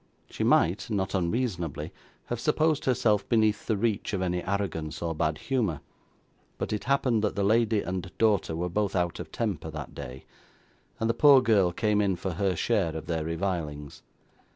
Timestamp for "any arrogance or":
4.23-5.13